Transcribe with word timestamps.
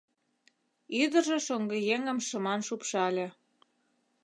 Ӱдыржӧ 1.01 1.37
шоҥгыеҥым 1.45 2.19
шыман 2.27 2.59
шупшале. 2.67 3.27